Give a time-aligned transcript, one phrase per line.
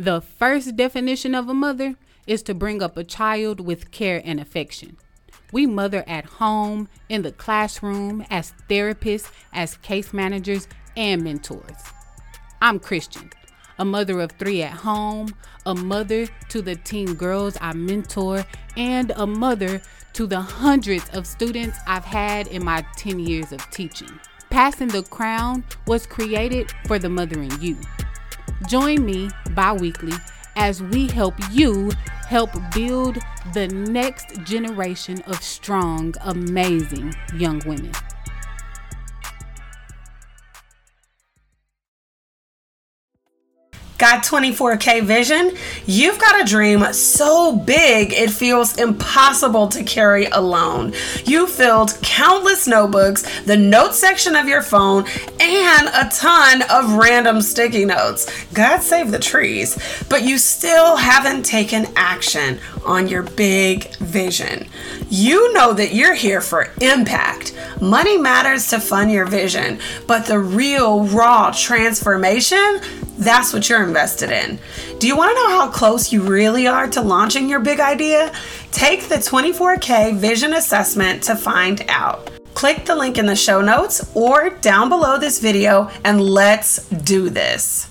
[0.00, 4.38] The first definition of a mother is to bring up a child with care and
[4.38, 4.96] affection.
[5.50, 11.82] We mother at home, in the classroom, as therapists, as case managers, and mentors.
[12.62, 13.30] I'm Christian,
[13.76, 15.34] a mother of three at home,
[15.66, 18.44] a mother to the teen girls I mentor,
[18.76, 23.68] and a mother to the hundreds of students I've had in my 10 years of
[23.72, 24.20] teaching.
[24.48, 27.76] Passing the Crown was created for the mother in you.
[28.66, 30.14] Join me bi weekly
[30.56, 31.90] as we help you
[32.26, 33.18] help build
[33.54, 37.92] the next generation of strong, amazing young women.
[43.98, 45.56] Got 24K vision?
[45.84, 50.92] You've got a dream so big it feels impossible to carry alone.
[51.24, 55.04] You filled countless notebooks, the notes section of your phone,
[55.40, 58.46] and a ton of random sticky notes.
[58.52, 59.76] God save the trees.
[60.08, 64.68] But you still haven't taken action on your big vision.
[65.10, 67.52] You know that you're here for impact.
[67.80, 72.80] Money matters to fund your vision, but the real, raw transformation
[73.18, 74.58] that's what you're invested in.
[74.98, 78.32] Do you want to know how close you really are to launching your big idea?
[78.70, 82.30] Take the 24K Vision Assessment to find out.
[82.54, 87.28] Click the link in the show notes or down below this video and let's do
[87.28, 87.90] this.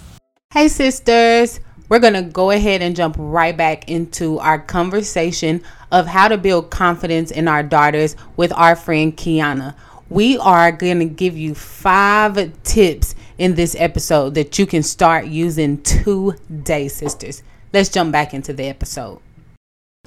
[0.52, 1.59] Hey, sisters.
[1.89, 6.38] We're going to go ahead and jump right back into our conversation of how to
[6.38, 9.73] build confidence in our daughters with our friend Quiana.
[10.09, 15.28] We are going to give you five tips in this episode that you can start
[15.28, 17.44] using today, sisters.
[17.74, 19.20] Let's jump back into the episode.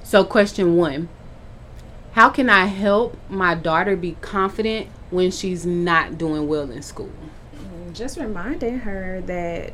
[0.02, 1.08] So, question one
[2.12, 7.12] How can I help my daughter be confident when she's not doing well in school?
[7.92, 9.72] Just reminding her that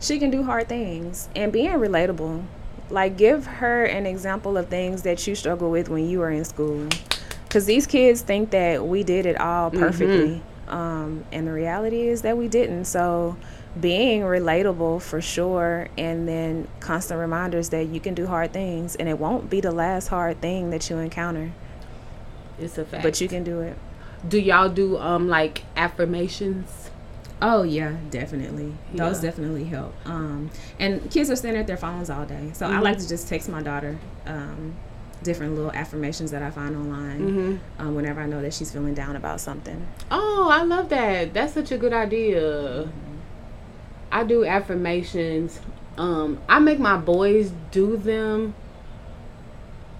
[0.00, 2.44] she can do hard things and being relatable.
[2.88, 6.44] Like, give her an example of things that you struggle with when you were in
[6.44, 6.88] school.
[7.44, 9.78] Because these kids think that we did it all mm-hmm.
[9.78, 10.28] perfectly.
[10.28, 12.86] Mm-hmm um, and the reality is that we didn't.
[12.86, 13.36] So
[13.78, 19.08] being relatable for sure, and then constant reminders that you can do hard things, and
[19.08, 21.52] it won't be the last hard thing that you encounter.
[22.58, 23.02] It's a fact.
[23.02, 23.76] But you can do it.
[24.28, 26.90] Do y'all do um like affirmations?
[27.42, 28.74] Oh yeah, definitely.
[28.92, 29.08] Yeah.
[29.08, 29.94] Those definitely help.
[30.04, 32.76] Um, and kids are standing at their phones all day, so mm-hmm.
[32.76, 33.98] I like to just text my daughter.
[34.26, 34.76] Um,
[35.22, 37.82] different little affirmations that I find online mm-hmm.
[37.82, 39.86] um, whenever I know that she's feeling down about something.
[40.10, 41.34] Oh, I love that.
[41.34, 42.40] That's such a good idea.
[42.40, 43.16] Mm-hmm.
[44.12, 45.60] I do affirmations.
[45.96, 48.54] Um, I make my boys do them.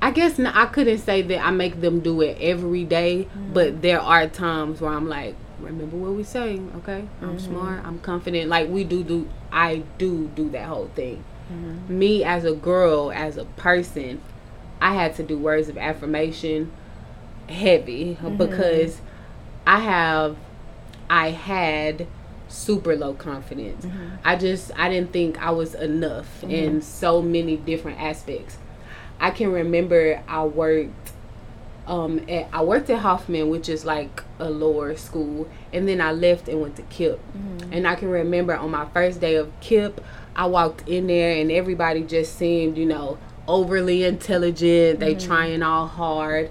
[0.03, 3.53] I guess I couldn't say that I make them do it every day, mm-hmm.
[3.53, 7.07] but there are times where I'm like, remember what we say, okay?
[7.21, 7.39] I'm mm-hmm.
[7.39, 8.49] smart, I'm confident.
[8.49, 11.23] Like we do do I do do that whole thing.
[11.53, 11.99] Mm-hmm.
[11.99, 14.23] Me as a girl, as a person,
[14.81, 16.73] I had to do words of affirmation
[17.49, 18.37] heavy mm-hmm.
[18.37, 19.01] because
[19.67, 20.37] I have
[21.09, 22.07] I had
[22.49, 23.85] super low confidence.
[23.85, 24.17] Mm-hmm.
[24.25, 26.51] I just I didn't think I was enough mm-hmm.
[26.51, 28.59] in so many different aspects.
[29.19, 31.13] I can remember I worked
[31.87, 36.13] um at, I worked at Hoffman, which is like a lower school, and then I
[36.13, 37.19] left and went to KIPP.
[37.19, 37.73] Mm-hmm.
[37.73, 39.99] And I can remember on my first day of KIPP,
[40.35, 43.19] I walked in there and everybody just seemed, you know,
[43.51, 45.01] overly intelligent.
[45.01, 45.27] They mm-hmm.
[45.27, 46.51] trying all hard.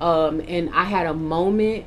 [0.00, 1.84] Um, and I had a moment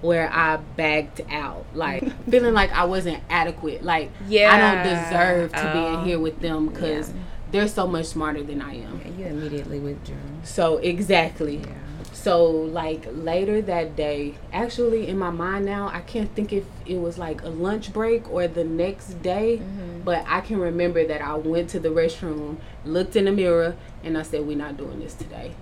[0.00, 3.84] where I backed out, like feeling like I wasn't adequate.
[3.84, 5.72] Like yeah, I don't deserve to oh.
[5.72, 6.04] be in oh.
[6.04, 7.16] here with them because yeah.
[7.52, 9.00] they're so much smarter than I am.
[9.00, 10.16] Yeah, you immediately withdrew.
[10.42, 11.58] So exactly.
[11.58, 11.66] Yeah.
[12.22, 16.98] So like later that day, actually in my mind now, I can't think if it
[16.98, 20.02] was like a lunch break or the next day, mm-hmm.
[20.02, 24.16] but I can remember that I went to the restroom, looked in the mirror, and
[24.16, 25.54] I said, "We're not doing this today."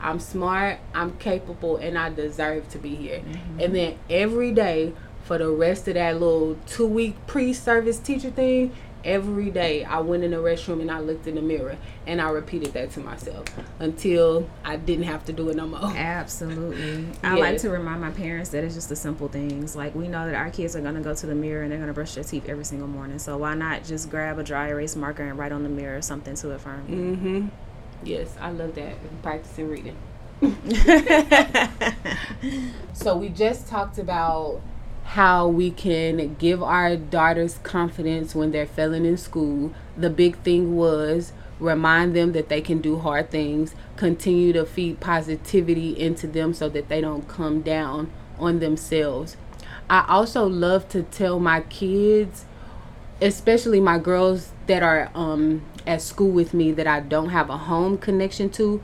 [0.00, 3.18] I'm smart, I'm capable, and I deserve to be here.
[3.18, 3.60] Mm-hmm.
[3.60, 4.94] And then every day
[5.24, 8.72] for the rest of that little two week pre service teacher thing,
[9.04, 11.76] every day I went in the restroom and I looked in the mirror
[12.06, 13.46] and I repeated that to myself
[13.78, 15.80] until I didn't have to do it no more.
[15.84, 17.06] Absolutely.
[17.22, 19.76] I like to remind my parents that it's just the simple things.
[19.76, 21.92] Like we know that our kids are gonna go to the mirror and they're gonna
[21.92, 23.18] brush their teeth every single morning.
[23.18, 26.34] So why not just grab a dry erase marker and write on the mirror something
[26.36, 26.86] to affirm?
[26.86, 27.48] Mm-hmm.
[28.02, 28.94] Yes, I love that.
[29.22, 29.96] Practicing reading.
[32.94, 34.62] so we just talked about
[35.14, 39.74] how we can give our daughters confidence when they're failing in school.
[39.96, 45.00] The big thing was remind them that they can do hard things, continue to feed
[45.00, 48.08] positivity into them so that they don't come down
[48.38, 49.36] on themselves.
[49.90, 52.44] I also love to tell my kids,
[53.20, 57.58] especially my girls that are um, at school with me that I don't have a
[57.58, 58.80] home connection to,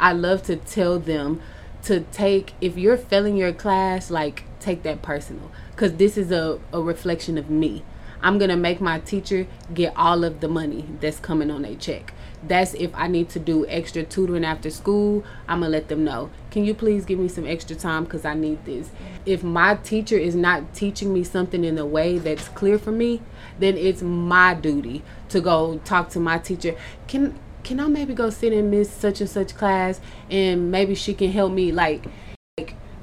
[0.00, 1.40] I love to tell them
[1.84, 6.58] to take if you're failing your class, like take that personal because this is a,
[6.72, 7.84] a reflection of me.
[8.20, 12.14] I'm gonna make my teacher get all of the money that's coming on a check.
[12.42, 16.30] That's if I need to do extra tutoring after school, I'm gonna let them know.
[16.50, 18.90] Can you please give me some extra time because I need this?
[19.24, 23.22] If my teacher is not teaching me something in a way that's clear for me,
[23.60, 26.74] then it's my duty to go talk to my teacher.
[27.06, 31.14] Can can I maybe go sit in Miss such and such class and maybe she
[31.14, 32.06] can help me like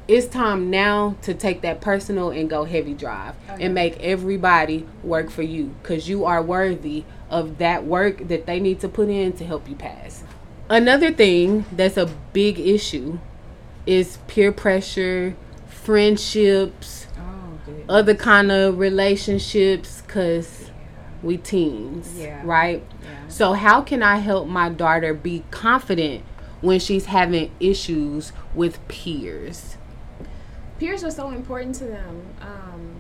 [0.08, 3.66] it's time now to take that personal and go heavy drive okay.
[3.66, 8.60] and make everybody work for you because you are worthy of that work that they
[8.60, 10.24] need to put in to help you pass.
[10.70, 13.20] Another thing that's a big issue
[13.86, 15.36] is peer pressure,
[15.68, 17.60] friendships, oh,
[17.90, 20.72] other kind of relationships because
[21.22, 22.42] we teens, yeah.
[22.44, 22.84] right?
[23.04, 23.28] Yeah.
[23.28, 26.24] So, how can I help my daughter be confident
[26.62, 29.78] when she's having issues with peers?
[30.80, 32.96] Peers are so important to them um,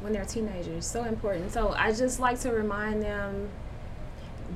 [0.00, 0.86] when they're teenagers.
[0.86, 1.52] So important.
[1.52, 3.48] So I just like to remind them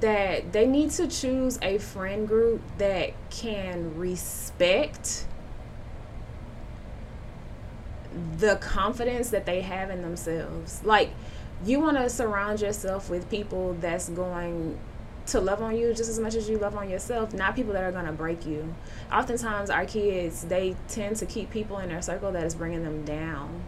[0.01, 5.27] that they need to choose a friend group that can respect
[8.39, 10.83] the confidence that they have in themselves.
[10.85, 11.11] Like
[11.65, 14.79] you want to surround yourself with people that's going
[15.29, 17.85] to love on you just as much as you love on yourself, not people that
[17.85, 18.75] are going to break you.
[19.13, 23.05] Oftentimes, our kids, they tend to keep people in their circle that is bringing them
[23.05, 23.63] down.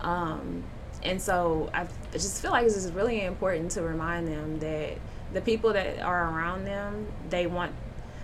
[0.00, 0.64] Um,
[1.02, 4.98] and so I just feel like it's just really important to remind them that
[5.32, 7.72] the people that are around them, they want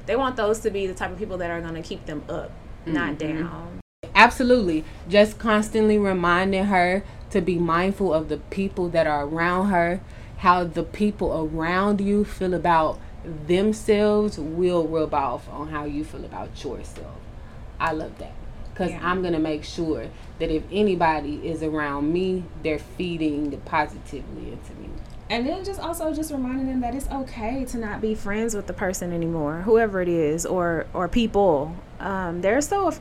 [0.06, 2.22] they want those to be the type of people that are going to keep them
[2.28, 2.92] up, mm-hmm.
[2.92, 3.81] not down.
[4.14, 4.84] Absolutely.
[5.08, 10.00] Just constantly reminding her to be mindful of the people that are around her
[10.44, 13.00] how the people around you feel about
[13.46, 17.17] themselves will rub off on how you feel about yourself.
[17.81, 18.44] I love that
[18.74, 19.08] because yeah.
[19.08, 20.08] I'm gonna make sure
[20.40, 24.90] that if anybody is around me, they're feeding positively into me.
[25.30, 28.66] And then just also just reminding them that it's okay to not be friends with
[28.66, 32.92] the person anymore, whoever it is, or or people um, they're so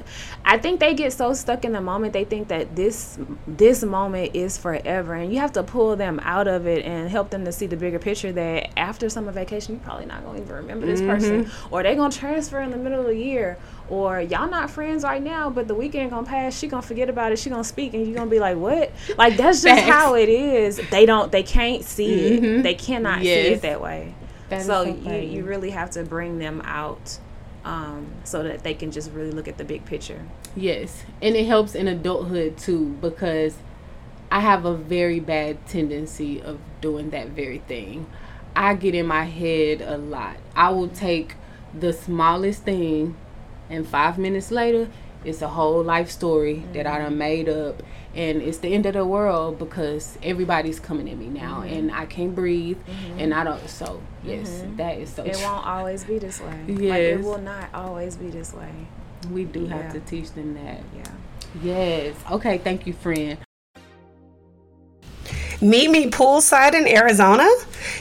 [0.45, 3.17] i think they get so stuck in the moment they think that this
[3.47, 7.29] this moment is forever and you have to pull them out of it and help
[7.29, 10.43] them to see the bigger picture that after summer vacation you're probably not going to
[10.43, 11.09] even remember this mm-hmm.
[11.09, 13.57] person or they're going to transfer in the middle of the year
[13.93, 17.31] or y'all not friends right now but the weekend gonna pass she gonna forget about
[17.31, 20.29] it she gonna speak and you gonna be like what like that's just how it
[20.29, 22.45] is they don't they can't see mm-hmm.
[22.45, 23.45] it they cannot yes.
[23.45, 24.15] see it that way
[24.49, 27.19] that so, so you, you really have to bring them out
[27.65, 30.21] um, so that they can just really look at the big picture.
[30.55, 33.55] Yes, and it helps in adulthood too because
[34.31, 38.07] I have a very bad tendency of doing that very thing.
[38.55, 40.37] I get in my head a lot.
[40.55, 41.35] I will take
[41.73, 43.15] the smallest thing,
[43.69, 44.89] and five minutes later,
[45.25, 46.73] it's a whole life story mm-hmm.
[46.73, 47.81] that I done made up
[48.15, 51.73] and it's the end of the world because everybody's coming at me now mm-hmm.
[51.73, 53.19] and I can't breathe mm-hmm.
[53.19, 54.77] and I don't so yes mm-hmm.
[54.77, 55.43] that is so it true.
[55.43, 56.79] won't always be this way yes.
[56.79, 58.71] like it will not always be this way
[59.31, 59.77] we do yeah.
[59.77, 61.11] have to teach them that yeah
[61.61, 63.37] yes okay thank you friend
[65.63, 67.47] Meet me poolside in Arizona?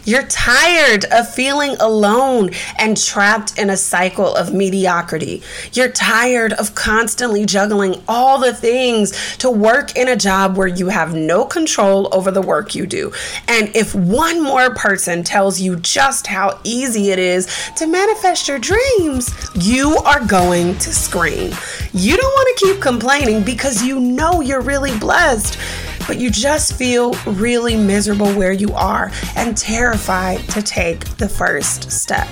[0.04, 5.44] You're tired of feeling alone and trapped in a cycle of mediocrity.
[5.72, 10.88] You're tired of constantly juggling all the things to work in a job where you
[10.88, 13.12] have no control over the work you do.
[13.46, 17.46] And if one more person tells you just how easy it is
[17.76, 21.52] to manifest your dreams, you are going to scream.
[21.92, 25.58] You don't want to keep complaining because you know you're really blessed
[26.06, 31.90] but you just feel really miserable where you are and terrified to take the first
[31.90, 32.28] step.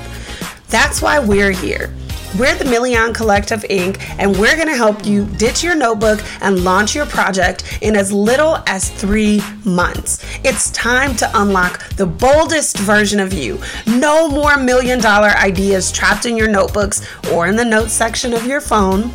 [0.69, 1.93] That's why we're here.
[2.39, 6.63] We're the Million Collective Inc., and we're going to help you ditch your notebook and
[6.63, 10.25] launch your project in as little as three months.
[10.45, 13.59] It's time to unlock the boldest version of you.
[13.87, 18.47] No more million dollar ideas trapped in your notebooks or in the notes section of
[18.47, 19.11] your phone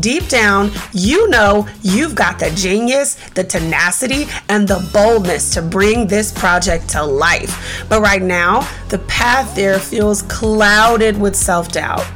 [0.00, 6.06] deep down, you know you've got the genius, the tenacity, and the boldness to bring
[6.06, 7.86] this project to life.
[7.88, 12.06] But right now, the path there feels clouded with self doubt.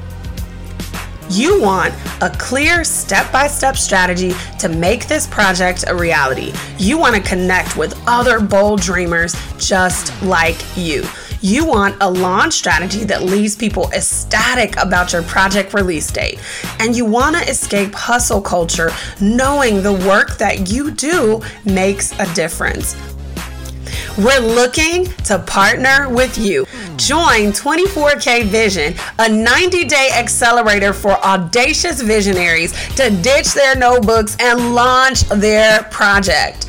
[1.30, 6.52] You want a clear step by step strategy to make this project a reality.
[6.76, 11.04] You want to connect with other bold dreamers just like you.
[11.42, 16.38] You want a launch strategy that leaves people ecstatic about your project release date.
[16.78, 18.90] And you want to escape hustle culture
[19.22, 22.94] knowing the work that you do makes a difference.
[24.18, 26.66] We're looking to partner with you.
[26.96, 34.74] Join 24K Vision, a 90 day accelerator for audacious visionaries to ditch their notebooks and
[34.74, 36.66] launch their project.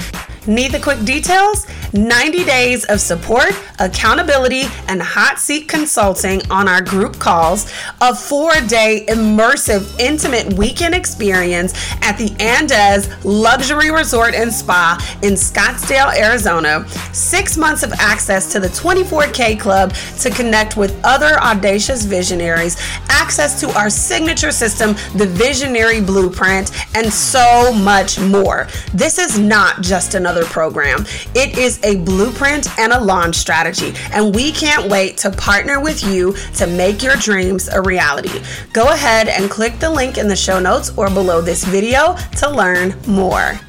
[0.47, 1.67] Need the quick details?
[1.93, 8.53] 90 days of support, accountability, and hot seat consulting on our group calls, a four
[8.67, 16.87] day immersive, intimate weekend experience at the Andaz Luxury Resort and Spa in Scottsdale, Arizona,
[17.13, 22.77] six months of access to the 24K Club to connect with other audacious visionaries,
[23.09, 28.67] access to our signature system, the Visionary Blueprint, and so much more.
[28.93, 31.05] This is not just another program,
[31.35, 36.03] it is a blueprint and a launch strategy, and we can't wait to partner with
[36.03, 38.41] you to make your dreams a reality.
[38.73, 42.49] Go ahead and click the link in the show notes or below this video to
[42.49, 43.59] learn more.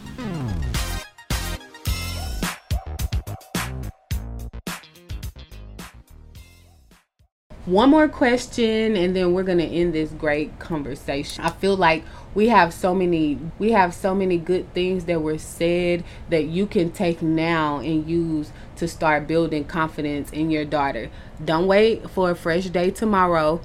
[7.65, 11.45] One more question and then we're going to end this great conversation.
[11.45, 12.03] I feel like
[12.35, 16.67] we have so many we have so many good things that were said that you
[16.67, 21.11] can take now and use to start building confidence in your daughter.
[21.45, 23.61] Don't wait for a fresh day tomorrow.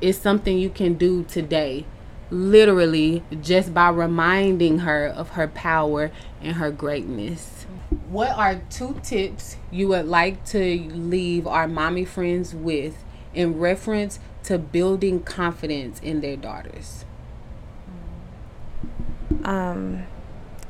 [0.00, 1.86] It's something you can do today.
[2.30, 7.66] Literally just by reminding her of her power and her greatness.
[8.08, 12.96] What are two tips you would like to leave our mommy friends with
[13.32, 17.04] in reference to building confidence in their daughters?
[19.46, 20.06] Um,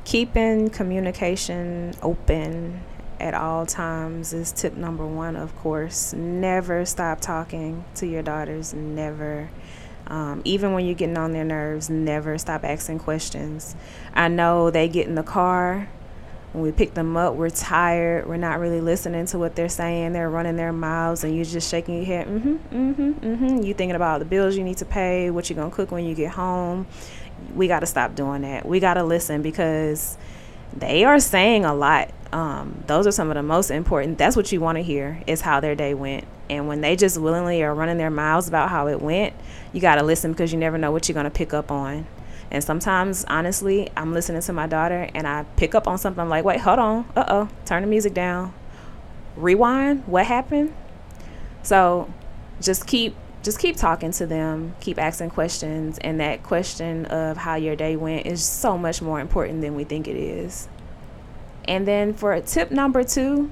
[0.05, 2.83] keeping communication open
[3.19, 6.13] at all times is tip number one, of course.
[6.13, 8.75] Never stop talking to your daughters.
[8.75, 9.49] Never.
[10.07, 13.75] Um, even when you're getting on their nerves, never stop asking questions.
[14.15, 15.89] I know they get in the car
[16.53, 18.27] when we pick them up, we're tired.
[18.27, 20.13] We're not really listening to what they're saying.
[20.13, 22.27] They're running their mouths, and you're just shaking your head.
[22.27, 23.63] Mm-hmm, mm-hmm, mm-hmm.
[23.63, 26.15] You thinking about the bills you need to pay, what you're gonna cook when you
[26.15, 26.87] get home.
[27.55, 28.67] We got to stop doing that.
[28.67, 30.17] We got to listen because
[30.75, 32.11] they are saying a lot.
[32.33, 34.19] Um, those are some of the most important.
[34.19, 36.25] That's what you want to hear is how their day went.
[36.49, 39.35] And when they just willingly are running their mouths about how it went,
[39.73, 42.07] you got to listen because you never know what you're gonna pick up on.
[42.51, 46.29] And sometimes, honestly, I'm listening to my daughter and I pick up on something I'm
[46.29, 47.05] like, wait, hold on.
[47.17, 47.49] Uh oh.
[47.65, 48.55] Turn the music down.
[49.37, 50.07] Rewind.
[50.07, 50.75] What happened?
[51.63, 52.13] So
[52.61, 57.55] just keep just keep talking to them, keep asking questions, and that question of how
[57.55, 60.69] your day went is so much more important than we think it is.
[61.65, 63.51] And then for tip number two,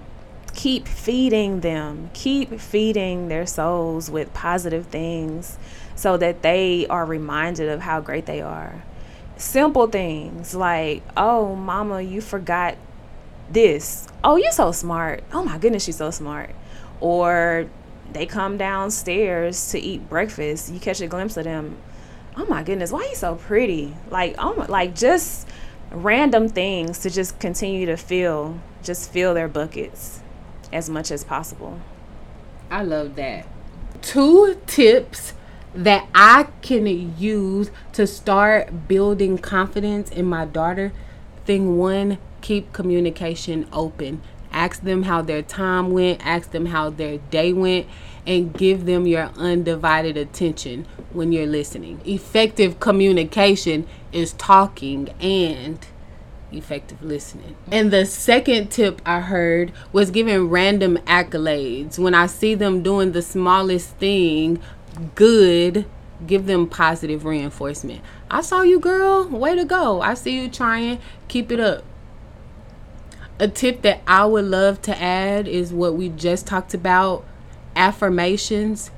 [0.55, 5.59] keep feeding them, keep feeding their souls with positive things
[5.97, 8.83] so that they are reminded of how great they are.
[9.37, 12.77] Simple things like, oh, mama, you forgot
[13.51, 14.07] this.
[14.23, 15.25] Oh, you're so smart.
[15.33, 16.55] Oh my goodness, she's so smart.
[17.01, 17.69] Or
[18.13, 20.73] they come downstairs to eat breakfast.
[20.73, 21.77] You catch a glimpse of them.
[22.37, 23.95] Oh my goodness, why are you so pretty?
[24.11, 25.49] Like, oh, like just
[25.91, 30.21] random things to just continue to fill, just fill their buckets
[30.75, 31.81] as much as possible.
[32.71, 33.47] I love that.
[34.03, 35.33] Two tips
[35.75, 40.93] that I can use to start building confidence in my daughter.
[41.47, 44.21] Thing one, keep communication open.
[44.51, 47.87] Ask them how their time went, ask them how their day went,
[48.27, 52.01] and give them your undivided attention when you're listening.
[52.05, 55.85] Effective communication is talking and
[56.57, 57.57] effective listening.
[57.71, 61.99] And the second tip I heard was giving random accolades.
[61.99, 64.61] When I see them doing the smallest thing
[65.15, 65.85] good,
[66.27, 68.01] give them positive reinforcement.
[68.31, 69.29] I saw you, girl.
[69.29, 70.01] Way to go.
[70.01, 71.01] I see you trying.
[71.29, 71.85] Keep it up.
[73.39, 77.25] A tip that I would love to add is what we just talked about
[77.75, 78.91] affirmations.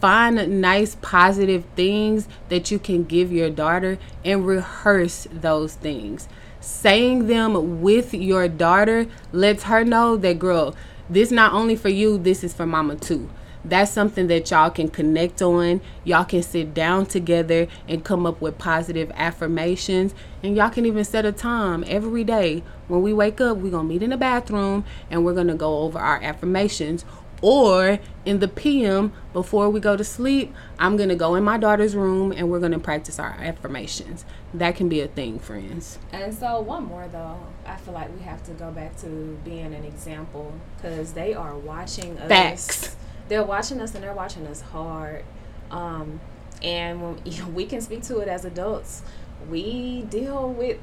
[0.00, 6.28] Find nice positive things that you can give your daughter and rehearse those things.
[6.62, 10.74] Saying them with your daughter lets her know that, girl,
[11.10, 13.28] this not only for you, this is for mama too
[13.64, 15.80] that's something that y'all can connect on.
[16.04, 20.14] Y'all can sit down together and come up with positive affirmations.
[20.42, 22.62] And y'all can even set a time every day.
[22.88, 25.54] When we wake up, we're going to meet in the bathroom and we're going to
[25.54, 27.04] go over our affirmations.
[27.42, 31.58] Or in the PM, before we go to sleep, I'm going to go in my
[31.58, 34.24] daughter's room and we're going to practice our affirmations.
[34.54, 35.98] That can be a thing, friends.
[36.12, 39.74] And so, one more though, I feel like we have to go back to being
[39.74, 42.28] an example because they are watching us.
[42.28, 42.96] Facts
[43.32, 45.24] they're watching us and they're watching us hard.
[45.70, 46.20] Um,
[46.62, 49.02] and when we can speak to it as adults,
[49.48, 50.78] we deal with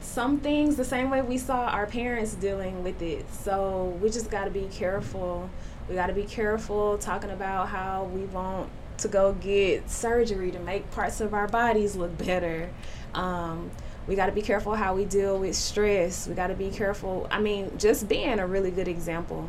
[0.00, 3.32] some things the same way we saw our parents dealing with it.
[3.32, 5.48] So we just got to be careful
[5.88, 10.58] We got to be careful talking about how we want to go get surgery to
[10.58, 12.70] make parts of our bodies look better.
[13.12, 13.70] Um,
[14.06, 16.26] we got to be careful how we deal with stress.
[16.26, 17.26] We got to be careful.
[17.30, 19.48] I mean, just being a really good example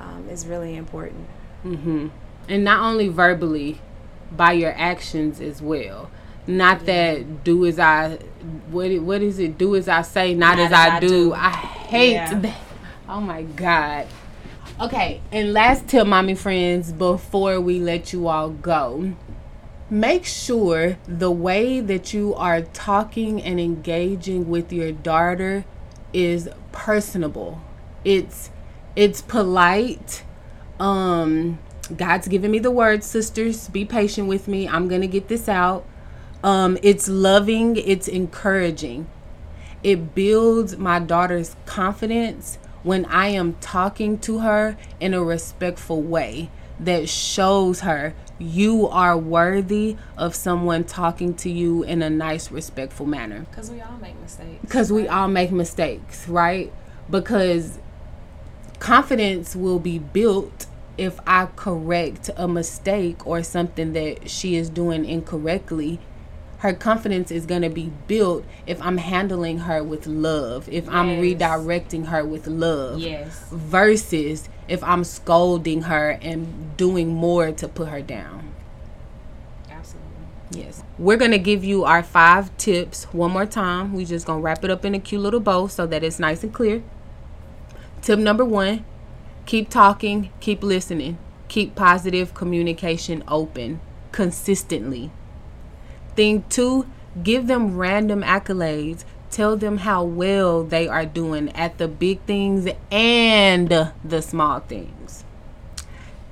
[0.00, 1.26] um, is really important.
[1.64, 2.08] Mm-hmm.
[2.48, 3.80] And not only verbally,
[4.30, 6.10] by your actions as well.
[6.46, 8.18] Not that do as I
[8.70, 9.58] what what is it?
[9.58, 11.08] Do as I say, not, not as, as, I, I do.
[11.08, 11.34] do.
[11.34, 12.38] I hate yeah.
[12.38, 12.60] that.
[13.08, 14.06] Oh my god.
[14.80, 19.12] Okay, and last tip, mommy friends, before we let you all go,
[19.90, 25.64] make sure the way that you are talking and engaging with your daughter
[26.12, 27.60] is personable.
[28.04, 28.50] It's
[28.94, 30.22] it's polite.
[30.78, 31.58] Um
[31.96, 33.66] God's given me the word, sisters.
[33.68, 34.68] Be patient with me.
[34.68, 35.84] I'm to get this out.
[36.44, 39.08] Um it's loving, it's encouraging.
[39.82, 46.50] It builds my daughter's confidence when I am talking to her in a respectful way
[46.80, 53.06] that shows her you are worthy of someone talking to you in a nice, respectful
[53.06, 53.40] manner.
[53.50, 54.60] Because we all make mistakes.
[54.60, 56.72] Because we all make mistakes, right?
[57.10, 57.78] Because
[58.78, 60.66] confidence will be built
[60.96, 66.00] if I correct a mistake or something that she is doing incorrectly
[66.58, 70.92] her confidence is going to be built if I'm handling her with love, if yes.
[70.92, 72.98] I'm redirecting her with love.
[72.98, 73.44] Yes.
[73.50, 78.52] Versus if I'm scolding her and doing more to put her down.
[79.70, 80.10] Absolutely.
[80.50, 80.82] Yes.
[80.98, 83.92] We're going to give you our five tips one more time.
[83.92, 86.18] We're just going to wrap it up in a cute little bow so that it's
[86.18, 86.82] nice and clear.
[88.02, 88.84] Tip number 1,
[89.46, 91.18] keep talking, keep listening.
[91.46, 93.80] Keep positive communication open
[94.12, 95.10] consistently
[96.18, 96.84] Thing two,
[97.22, 99.04] give them random accolades.
[99.30, 105.22] Tell them how well they are doing at the big things and the small things.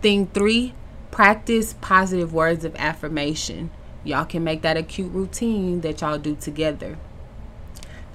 [0.02, 0.74] Thing three,
[1.12, 3.70] practice positive words of affirmation.
[4.02, 6.98] Y'all can make that a cute routine that y'all do together.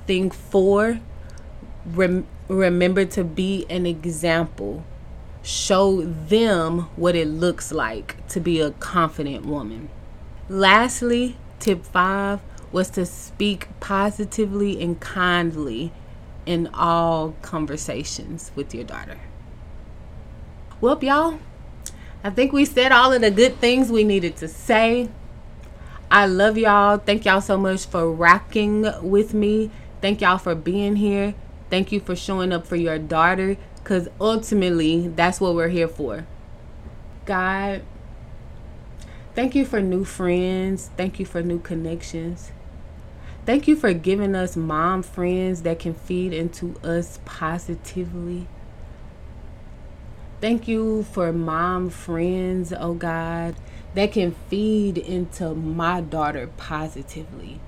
[0.07, 0.99] Thing four,
[1.85, 4.83] rem- remember to be an example.
[5.41, 9.87] Show them what it looks like to be a confident woman.
[10.49, 15.93] Lastly, Tip five was to speak positively and kindly
[16.45, 19.19] in all conversations with your daughter.
[20.81, 21.39] Well, y'all,
[22.23, 25.09] I think we said all of the good things we needed to say.
[26.09, 26.97] I love y'all.
[26.97, 29.69] Thank y'all so much for rocking with me.
[30.01, 31.35] Thank y'all for being here.
[31.69, 36.25] Thank you for showing up for your daughter because ultimately that's what we're here for.
[37.25, 37.83] God
[39.33, 40.89] Thank you for new friends.
[40.97, 42.51] Thank you for new connections.
[43.45, 48.47] Thank you for giving us mom friends that can feed into us positively.
[50.41, 53.55] Thank you for mom friends, oh God,
[53.95, 57.59] that can feed into my daughter positively.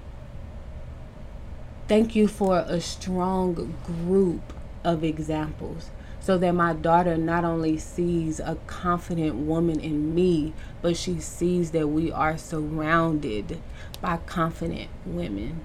[1.87, 5.91] Thank you for a strong group of examples
[6.23, 11.71] so that my daughter not only sees a confident woman in me, but she sees
[11.71, 13.61] that we are surrounded
[13.99, 15.59] by confident women.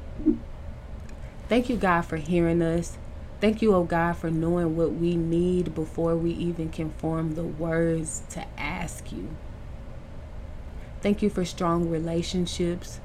[1.49, 2.99] Thank you, God, for hearing us.
[3.41, 7.45] Thank you, oh God, for knowing what we need before we even can form the
[7.45, 9.29] words to ask you.
[11.01, 12.99] Thank you for strong relationships.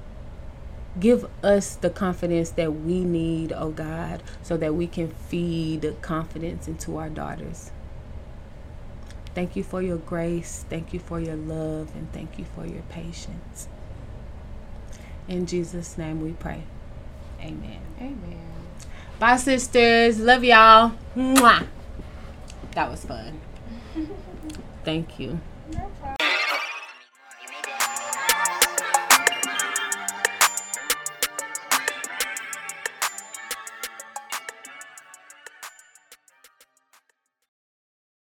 [0.99, 6.67] Give us the confidence that we need, oh God, so that we can feed confidence
[6.67, 7.71] into our daughters.
[9.33, 10.65] Thank you for your grace.
[10.69, 11.95] Thank you for your love.
[11.95, 13.67] And thank you for your patience.
[15.27, 16.63] In Jesus' name we pray.
[17.41, 17.81] Amen.
[17.99, 18.39] Amen.
[19.19, 20.19] Bye, sisters.
[20.19, 20.93] Love y'all.
[21.15, 21.65] Mwah.
[22.71, 23.39] That was fun.
[24.83, 25.39] Thank you.
[25.71, 25.91] No